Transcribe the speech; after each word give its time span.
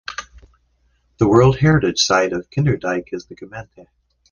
The 1.19 1.27
World 1.27 1.59
Heritage 1.59 1.99
site 1.99 2.33
of 2.33 2.49
Kinderdijk 2.49 3.09
is 3.11 3.27
in 3.27 3.27
the 3.29 3.35
gemeente. 3.45 3.85